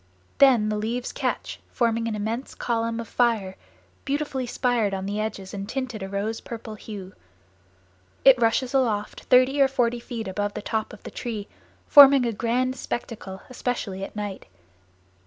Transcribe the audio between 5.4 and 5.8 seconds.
and